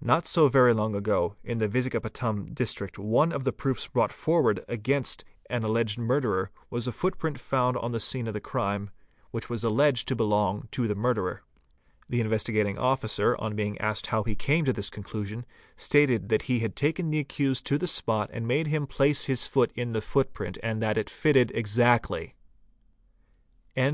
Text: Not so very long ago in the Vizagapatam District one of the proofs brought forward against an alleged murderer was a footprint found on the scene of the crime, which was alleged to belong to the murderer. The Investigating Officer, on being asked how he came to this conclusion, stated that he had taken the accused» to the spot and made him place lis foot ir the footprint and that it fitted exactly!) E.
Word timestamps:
Not 0.00 0.26
so 0.26 0.48
very 0.48 0.72
long 0.72 0.94
ago 0.96 1.36
in 1.44 1.58
the 1.58 1.68
Vizagapatam 1.68 2.46
District 2.54 2.98
one 2.98 3.30
of 3.30 3.44
the 3.44 3.52
proofs 3.52 3.86
brought 3.86 4.10
forward 4.10 4.64
against 4.68 5.22
an 5.50 5.64
alleged 5.64 5.98
murderer 5.98 6.50
was 6.70 6.86
a 6.88 6.92
footprint 6.92 7.38
found 7.38 7.76
on 7.76 7.92
the 7.92 8.00
scene 8.00 8.26
of 8.26 8.32
the 8.32 8.40
crime, 8.40 8.88
which 9.32 9.50
was 9.50 9.64
alleged 9.64 10.08
to 10.08 10.16
belong 10.16 10.66
to 10.70 10.88
the 10.88 10.94
murderer. 10.94 11.42
The 12.08 12.22
Investigating 12.22 12.78
Officer, 12.78 13.36
on 13.36 13.54
being 13.54 13.76
asked 13.76 14.06
how 14.06 14.22
he 14.22 14.34
came 14.34 14.64
to 14.64 14.72
this 14.72 14.88
conclusion, 14.88 15.44
stated 15.76 16.30
that 16.30 16.44
he 16.44 16.60
had 16.60 16.74
taken 16.74 17.10
the 17.10 17.18
accused» 17.18 17.66
to 17.66 17.76
the 17.76 17.86
spot 17.86 18.30
and 18.32 18.48
made 18.48 18.68
him 18.68 18.86
place 18.86 19.28
lis 19.28 19.46
foot 19.46 19.72
ir 19.76 19.84
the 19.84 20.00
footprint 20.00 20.56
and 20.62 20.82
that 20.82 20.96
it 20.96 21.10
fitted 21.10 21.52
exactly!) 21.54 22.34
E. 23.76 23.82